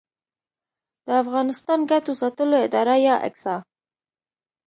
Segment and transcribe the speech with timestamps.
[1.05, 3.55] د افغانستان ګټو ساتلو اداره یا اګسا